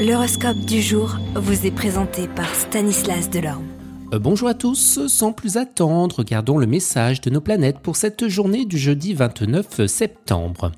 [0.00, 3.66] L'horoscope du jour vous est présenté par Stanislas Delorme.
[4.14, 8.26] Euh, bonjour à tous, sans plus attendre, regardons le message de nos planètes pour cette
[8.26, 10.72] journée du jeudi 29 septembre.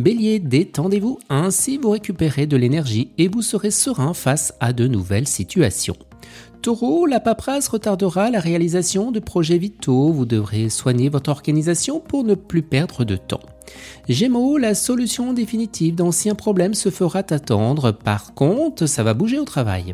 [0.00, 5.28] Bélier, détendez-vous, ainsi vous récupérez de l'énergie et vous serez serein face à de nouvelles
[5.28, 5.96] situations.
[6.60, 12.24] Taureau, la paperasse retardera la réalisation de projets vitaux, vous devrez soigner votre organisation pour
[12.24, 13.53] ne plus perdre de temps.
[14.08, 19.44] Gémeaux, la solution définitive d'anciens problèmes se fera attendre, par contre, ça va bouger au
[19.44, 19.92] travail.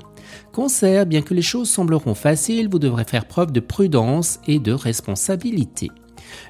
[0.52, 4.72] Cancer, bien que les choses sembleront faciles, vous devrez faire preuve de prudence et de
[4.72, 5.90] responsabilité.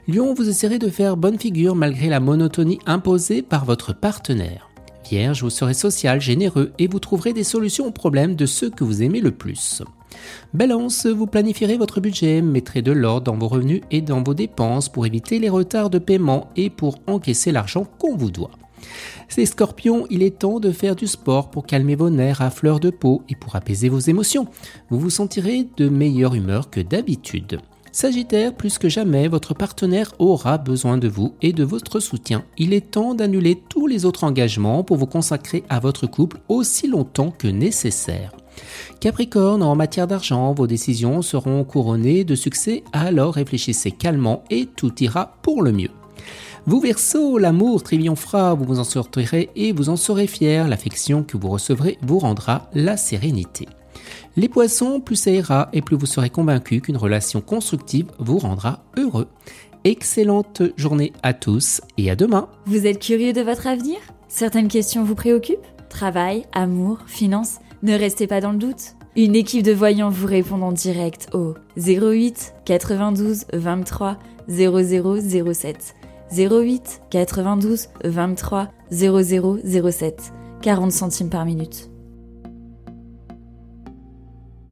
[0.09, 4.70] Lion, vous essaierez de faire bonne figure malgré la monotonie imposée par votre partenaire.
[5.09, 8.85] Vierge, vous serez social, généreux et vous trouverez des solutions aux problèmes de ceux que
[8.85, 9.83] vous aimez le plus.
[10.55, 14.89] Balance, vous planifierez votre budget, mettrez de l'ordre dans vos revenus et dans vos dépenses
[14.89, 18.51] pour éviter les retards de paiement et pour encaisser l'argent qu'on vous doit.
[19.29, 22.81] Ces scorpions, il est temps de faire du sport pour calmer vos nerfs à fleur
[22.81, 24.49] de peau et pour apaiser vos émotions.
[24.89, 27.61] Vous vous sentirez de meilleure humeur que d'habitude.
[27.93, 32.45] Sagittaire, plus que jamais, votre partenaire aura besoin de vous et de votre soutien.
[32.57, 36.87] Il est temps d'annuler tous les autres engagements pour vous consacrer à votre couple aussi
[36.87, 38.33] longtemps que nécessaire.
[39.01, 44.93] Capricorne, en matière d'argent, vos décisions seront couronnées de succès, alors réfléchissez calmement et tout
[45.03, 45.91] ira pour le mieux.
[46.67, 51.37] Vous Verseau, l'amour triomphera, vous vous en sortirez et vous en serez fier, l'affection que
[51.37, 53.67] vous recevrez vous rendra la sérénité.
[54.37, 58.85] Les poissons, plus ça ira et plus vous serez convaincu qu'une relation constructive vous rendra
[58.97, 59.29] heureux.
[59.85, 62.49] Excellente journée à tous et à demain.
[62.67, 63.99] Vous êtes curieux de votre avenir?
[64.29, 65.67] Certaines questions vous préoccupent?
[65.89, 68.95] Travail, amour, finances Ne restez pas dans le doute.
[69.17, 74.19] Une équipe de voyants vous répond en direct au 08 92 23
[74.49, 75.97] 0007.
[76.33, 80.33] 08 92 23 0007.
[80.63, 81.91] 40 centimes par minute.